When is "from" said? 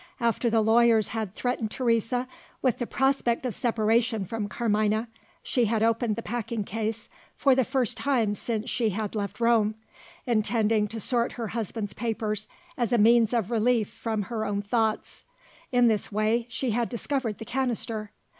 4.25-4.47, 13.89-14.23